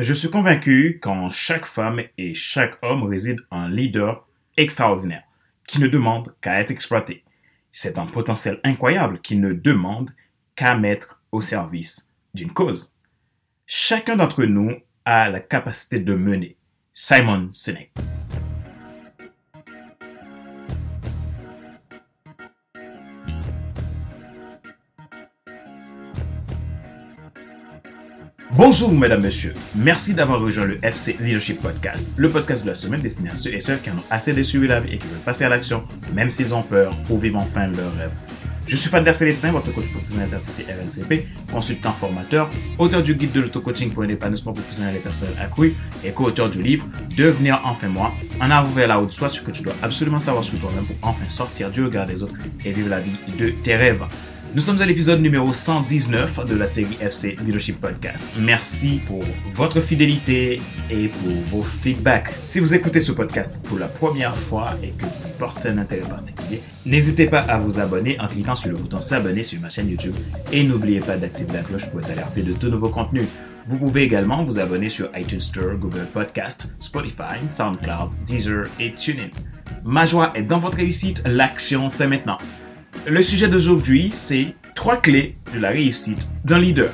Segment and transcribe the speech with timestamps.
[0.00, 4.26] Je suis convaincu qu'en chaque femme et chaque homme réside un leader
[4.56, 5.24] extraordinaire
[5.66, 7.22] qui ne demande qu'à être exploité.
[7.70, 10.08] C'est un potentiel incroyable qui ne demande
[10.56, 12.94] qu'à mettre au service d'une cause.
[13.66, 14.72] Chacun d'entre nous
[15.04, 16.56] a la capacité de mener.
[16.94, 17.92] Simon Sinek.
[28.62, 29.54] Bonjour mesdames, messieurs.
[29.74, 33.54] Merci d'avoir rejoint le FC Leadership Podcast, le podcast de la semaine destiné à ceux
[33.54, 35.48] et celles qui en ont assez de suivre la vie et qui veulent passer à
[35.48, 38.10] l'action, même s'ils ont peur, pour vivre enfin leur rêve.
[38.66, 43.40] Je suis Fadler Célestin, votre coach professionnel certifié RNCP, consultant formateur, auteur du guide de
[43.40, 46.86] l'auto-coaching pour un épanouissement professionnel et personnel accru et co-auteur du livre
[47.16, 50.44] Devenir enfin moi, en arrivant vers la haute soi, ce que tu dois absolument savoir
[50.44, 53.74] sur toi-même pour enfin sortir du regard des autres et vivre la vie de tes
[53.74, 54.04] rêves.
[54.52, 58.24] Nous sommes à l'épisode numéro 119 de la série FC Leadership Podcast.
[58.40, 59.22] Merci pour
[59.54, 62.32] votre fidélité et pour vos feedbacks.
[62.44, 66.08] Si vous écoutez ce podcast pour la première fois et que vous portez un intérêt
[66.08, 69.88] particulier, n'hésitez pas à vous abonner en cliquant sur le bouton s'abonner sur ma chaîne
[69.88, 70.16] YouTube
[70.52, 73.22] et n'oubliez pas d'activer la cloche pour être alerté de tout nouveau contenu.
[73.68, 79.30] Vous pouvez également vous abonner sur iTunes Store, Google Podcast, Spotify, SoundCloud, Deezer et TuneIn.
[79.84, 82.38] Ma joie est dans votre réussite, l'action c'est maintenant.
[83.06, 86.92] Le sujet d'aujourd'hui, c'est trois clés de la réussite d'un leader.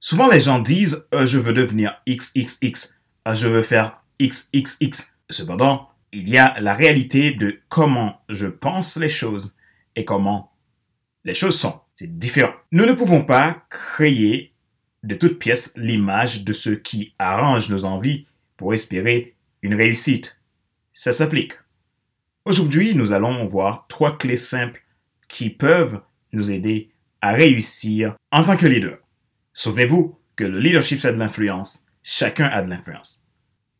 [0.00, 2.94] Souvent, les gens disent euh, je veux devenir XXX,
[3.28, 5.12] euh, je veux faire XXX.
[5.28, 9.58] Cependant, il y a la réalité de comment je pense les choses
[9.96, 10.50] et comment
[11.24, 11.78] les choses sont.
[11.94, 12.52] C'est différent.
[12.72, 14.54] Nous ne pouvons pas créer
[15.02, 20.40] de toutes pièces l'image de ce qui arrange nos envies pour espérer une réussite
[20.94, 21.54] ça s'applique.
[22.44, 24.82] Aujourd'hui, nous allons voir trois clés simples
[25.28, 26.00] qui peuvent
[26.32, 28.98] nous aider à réussir en tant que leader.
[29.52, 31.86] Souvenez-vous que le leadership, c'est de l'influence.
[32.02, 33.26] Chacun a de l'influence.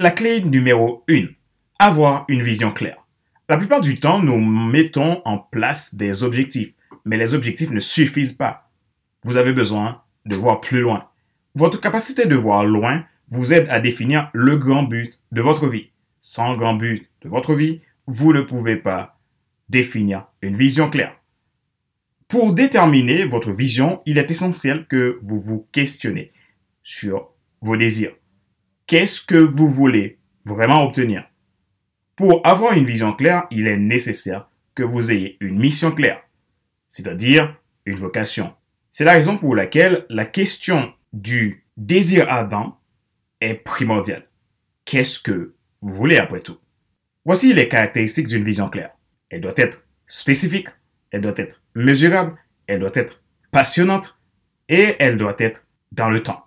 [0.00, 1.26] La clé numéro 1.
[1.78, 3.04] Avoir une vision claire.
[3.48, 6.72] La plupart du temps, nous mettons en place des objectifs,
[7.04, 8.70] mais les objectifs ne suffisent pas.
[9.22, 11.08] Vous avez besoin de voir plus loin.
[11.54, 15.90] Votre capacité de voir loin vous aide à définir le grand but de votre vie
[16.24, 19.18] sans grand but votre vie, vous ne pouvez pas
[19.68, 21.16] définir une vision claire.
[22.28, 26.32] Pour déterminer votre vision, il est essentiel que vous vous questionnez
[26.82, 27.30] sur
[27.60, 28.14] vos désirs.
[28.86, 31.24] Qu'est-ce que vous voulez vraiment obtenir?
[32.16, 36.22] Pour avoir une vision claire, il est nécessaire que vous ayez une mission claire,
[36.88, 37.56] c'est-à-dire
[37.86, 38.54] une vocation.
[38.90, 42.78] C'est la raison pour laquelle la question du désir ardent
[43.40, 44.28] est primordiale.
[44.84, 46.58] Qu'est-ce que vous voulez après tout?
[47.26, 48.90] Voici les caractéristiques d'une vision claire.
[49.30, 50.68] Elle doit être spécifique,
[51.10, 52.36] elle doit être mesurable,
[52.66, 54.18] elle doit être passionnante
[54.68, 56.44] et elle doit être dans le temps.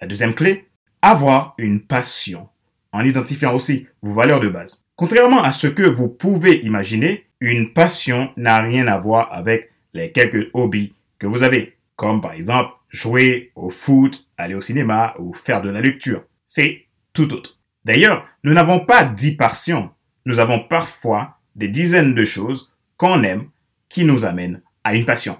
[0.00, 0.68] La deuxième clé,
[1.02, 2.48] avoir une passion
[2.92, 4.86] en identifiant aussi vos valeurs de base.
[4.96, 10.12] Contrairement à ce que vous pouvez imaginer, une passion n'a rien à voir avec les
[10.12, 15.34] quelques hobbies que vous avez, comme par exemple jouer au foot, aller au cinéma ou
[15.34, 16.24] faire de la lecture.
[16.46, 17.59] C'est tout autre.
[17.84, 19.90] D'ailleurs, nous n'avons pas dix passions.
[20.26, 23.48] Nous avons parfois des dizaines de choses qu'on aime
[23.88, 25.38] qui nous amènent à une passion.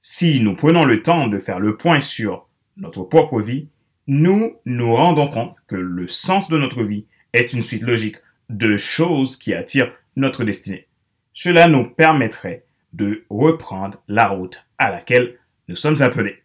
[0.00, 3.68] Si nous prenons le temps de faire le point sur notre propre vie,
[4.06, 8.16] nous nous rendons compte que le sens de notre vie est une suite logique
[8.48, 10.88] de choses qui attirent notre destinée.
[11.34, 16.42] Cela nous permettrait de reprendre la route à laquelle nous sommes appelés.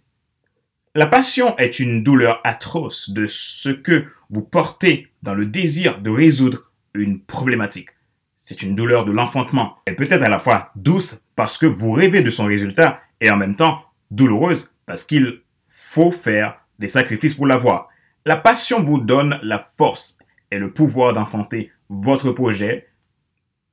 [0.96, 6.12] La passion est une douleur atroce de ce que vous portez dans le désir de
[6.12, 7.90] résoudre une problématique.
[8.38, 9.80] C'est une douleur de l'enfantement.
[9.88, 13.32] Elle peut être à la fois douce parce que vous rêvez de son résultat et
[13.32, 13.82] en même temps
[14.12, 17.90] douloureuse parce qu'il faut faire des sacrifices pour l'avoir.
[18.28, 20.20] La passion vous donne la force
[20.52, 22.88] et le pouvoir d'enfanter votre projet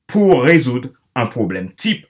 [0.07, 2.07] pour résoudre un problème type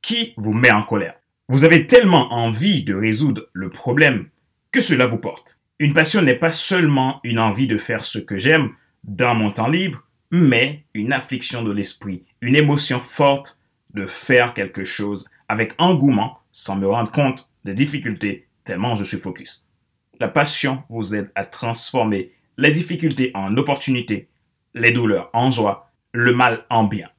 [0.00, 1.16] qui vous met en colère.
[1.50, 4.30] Vous avez tellement envie de résoudre le problème
[4.74, 5.60] que cela vous porte.
[5.78, 8.72] Une passion n'est pas seulement une envie de faire ce que j'aime
[9.04, 13.60] dans mon temps libre, mais une affliction de l'esprit, une émotion forte
[13.92, 19.16] de faire quelque chose avec engouement sans me rendre compte des difficultés tellement je suis
[19.16, 19.68] focus.
[20.18, 24.28] La passion vous aide à transformer les difficultés en opportunités,
[24.74, 27.10] les douleurs en joie, le mal en bien.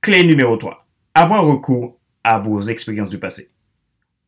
[0.00, 0.84] Clé numéro 3.
[1.14, 3.52] Avoir recours à vos expériences du passé.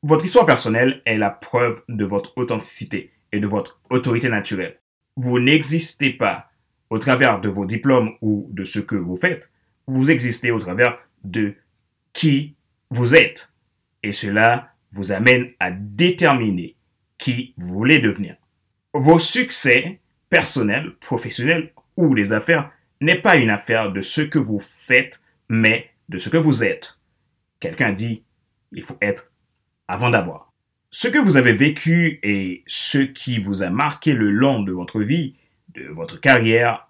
[0.04, 4.80] Votre histoire personnelle est la preuve de votre authenticité et de votre autorité naturelle.
[5.16, 6.50] Vous n'existez pas
[6.90, 9.52] au travers de vos diplômes ou de ce que vous faites.
[9.86, 11.54] Vous existez au travers de
[12.12, 12.56] qui
[12.90, 13.54] vous êtes.
[14.02, 16.74] Et cela vous amène à déterminer
[17.16, 18.34] qui vous voulez devenir.
[18.94, 24.58] Vos succès personnels, professionnels ou les affaires n'est pas une affaire de ce que vous
[24.58, 27.00] faites, mais de ce que vous êtes.
[27.60, 28.24] Quelqu'un dit,
[28.72, 29.31] il faut être
[29.92, 30.54] avant d'avoir.
[30.90, 35.02] Ce que vous avez vécu et ce qui vous a marqué le long de votre
[35.02, 35.36] vie,
[35.74, 36.88] de votre carrière,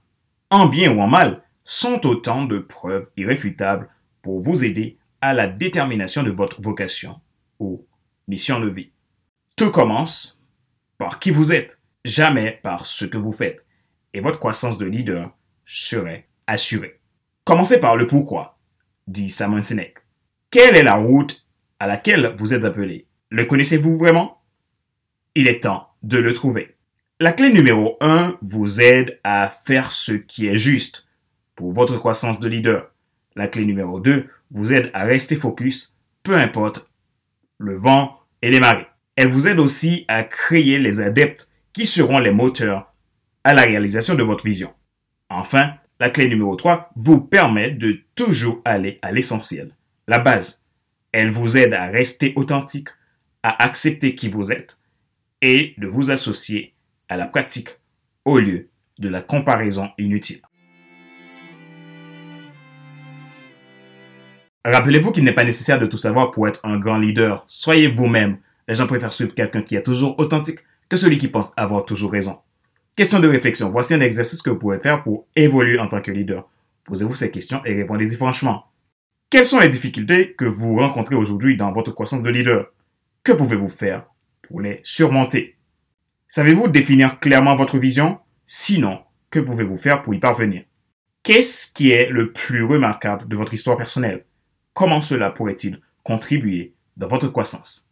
[0.50, 3.88] en bien ou en mal, sont autant de preuves irréfutables
[4.22, 7.20] pour vous aider à la détermination de votre vocation
[7.58, 7.84] ou
[8.28, 8.93] mission de vie.
[9.56, 10.40] Tout commence
[10.96, 13.66] par qui vous êtes, jamais par ce que vous faites,
[14.14, 17.00] et votre croissance de leader serait assurée.
[17.43, 18.58] Commencez par le pourquoi,
[19.08, 19.99] dit Simon Sinek.
[20.50, 21.49] Quelle est la route
[21.82, 24.40] à laquelle vous êtes appelé Le connaissez-vous vraiment?
[25.34, 26.76] Il est temps de le trouver.
[27.19, 31.08] La clé numéro 1 vous aide à faire ce qui est juste
[31.56, 32.93] pour votre croissance de leader.
[33.34, 36.88] La clé numéro 2 vous aide à rester focus, peu importe
[37.58, 38.87] le vent et les marées.
[39.17, 42.93] Elle vous aide aussi à créer les adeptes qui seront les moteurs
[43.43, 44.73] à la réalisation de votre vision.
[45.28, 49.75] Enfin, la clé numéro 3 vous permet de toujours aller à l'essentiel,
[50.06, 50.62] la base.
[51.12, 52.88] Elle vous aide à rester authentique,
[53.43, 54.79] à accepter qui vous êtes
[55.43, 56.75] et de vous associer
[57.09, 57.69] à la pratique
[58.25, 58.69] au lieu
[58.99, 60.41] de la comparaison inutile.
[64.64, 67.44] Rappelez-vous qu'il n'est pas nécessaire de tout savoir pour être un grand leader.
[67.49, 68.38] Soyez vous-même.
[68.69, 72.12] Les gens préfèrent suivre quelqu'un qui est toujours authentique que celui qui pense avoir toujours
[72.12, 72.38] raison.
[72.94, 73.70] Question de réflexion.
[73.70, 76.49] Voici un exercice que vous pouvez faire pour évoluer en tant que leader.
[76.85, 78.72] Posez-vous ces questions et répondez-y franchement.
[79.32, 82.67] Quelles sont les difficultés que vous rencontrez aujourd'hui dans votre croissance de leader?
[83.25, 84.05] Que pouvez-vous faire
[84.43, 85.56] pour les surmonter?
[86.29, 88.19] Savez-vous définir clairement votre vision?
[88.44, 89.00] Sinon,
[89.31, 90.64] que pouvez-vous faire pour y parvenir?
[91.23, 94.26] Qu'est-ce qui est le plus remarquable de votre histoire personnelle?
[94.75, 97.88] Comment cela pourrait-il contribuer dans votre croissance?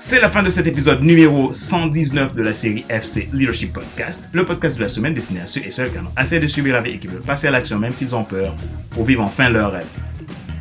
[0.00, 4.44] C'est la fin de cet épisode numéro 119 de la série FC Leadership Podcast, le
[4.44, 6.80] podcast de la semaine destiné à ceux et celles qui ont assez de subir la
[6.80, 8.54] vie et qui veulent passer à l'action même s'ils ont peur
[8.90, 9.88] pour vivre enfin leur rêve.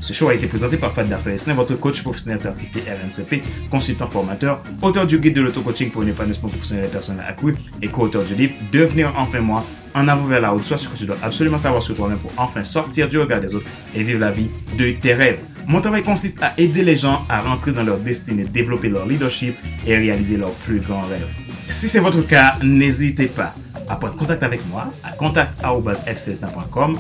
[0.01, 4.63] Ce show a été présenté par Fad Darsalesne, votre coach professionnel certifié RNCP, consultant formateur,
[4.81, 8.33] auteur du guide de l'auto-coaching pour un épanouissement professionnel et personnel accru et co-auteur du
[8.33, 9.63] livre Devenir enfin moi,
[9.94, 12.31] en avant vers la haute, soit ce que tu dois absolument savoir sur toi-même pour
[12.38, 15.40] enfin sortir du regard des autres et vivre la vie de tes rêves.
[15.68, 19.54] Mon travail consiste à aider les gens à rentrer dans leur destinée, développer leur leadership
[19.86, 21.30] et réaliser leurs plus grands rêves.
[21.69, 23.54] Si c'est votre cas, n'hésitez pas
[23.90, 26.98] à prendre contact avec moi à contact.fcsn.com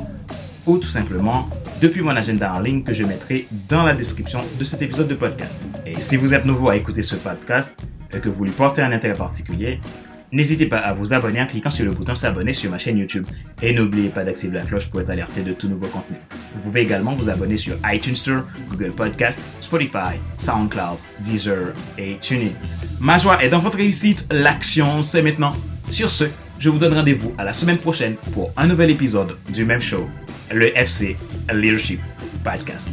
[0.65, 1.47] ou tout simplement
[1.81, 5.15] depuis mon agenda en ligne que je mettrai dans la description de cet épisode de
[5.15, 5.61] podcast.
[5.85, 7.79] Et si vous êtes nouveau à écouter ce podcast
[8.13, 9.79] et que vous lui portez un intérêt particulier,
[10.31, 13.25] n'hésitez pas à vous abonner en cliquant sur le bouton s'abonner sur ma chaîne YouTube.
[13.61, 16.17] Et n'oubliez pas d'activer la cloche pour être alerté de tout nouveau contenu.
[16.53, 22.51] Vous pouvez également vous abonner sur iTunes Store, Google Podcast, Spotify, SoundCloud, Deezer et TuneIn.
[22.99, 25.53] Ma joie est dans votre réussite, l'action c'est maintenant.
[25.89, 26.25] Sur ce,
[26.59, 30.07] je vous donne rendez-vous à la semaine prochaine pour un nouvel épisode du même show
[30.51, 31.15] le FC
[31.53, 31.99] Leadership
[32.43, 32.91] Podcast.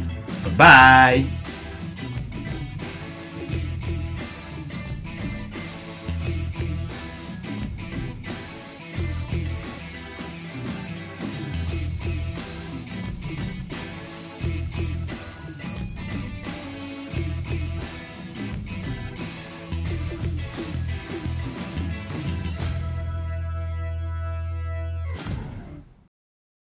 [0.57, 1.44] Bye!